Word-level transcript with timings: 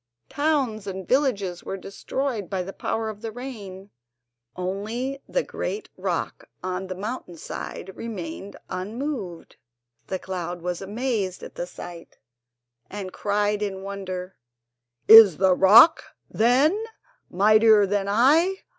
Towns 0.29 0.87
and 0.87 1.07
villages 1.07 1.63
were 1.63 1.77
destroyed 1.77 2.49
by 2.49 2.63
the 2.63 2.73
power 2.73 3.07
of 3.07 3.21
the 3.21 3.31
rain, 3.31 3.91
only 4.55 5.21
the 5.29 5.43
great 5.43 5.89
rock 5.95 6.49
on 6.63 6.87
the 6.87 6.95
mountain 6.95 7.37
side 7.37 7.95
remained 7.95 8.57
unmoved. 8.67 9.57
The 10.07 10.17
cloud 10.17 10.63
was 10.63 10.81
amazed 10.81 11.43
at 11.43 11.53
the 11.53 11.67
sight, 11.67 12.17
and 12.89 13.13
cried 13.13 13.61
in 13.61 13.83
wonder: 13.83 14.35
"Is 15.07 15.37
the 15.37 15.53
rock, 15.55 16.03
then, 16.31 16.83
mightier 17.29 17.85
than 17.85 18.07
I? 18.09 18.63